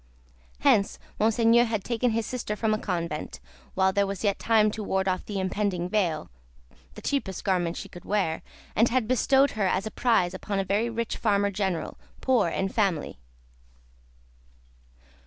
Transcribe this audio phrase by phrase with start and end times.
[0.61, 3.39] Hence Monseigneur had taken his sister from a convent,
[3.75, 6.31] while there was yet time to ward off the impending veil,
[6.95, 8.41] the cheapest garment she could wear,
[8.75, 12.67] and had bestowed her as a prize upon a very rich Farmer General, poor in
[12.69, 13.19] family.